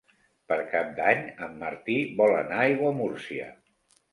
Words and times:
Per 0.51 0.55
Cap 0.71 0.87
d'Any 0.99 1.21
en 1.49 1.53
Martí 1.65 1.99
vol 2.23 2.35
anar 2.41 2.59
a 2.63 2.67
Aiguamúrcia. 2.73 3.53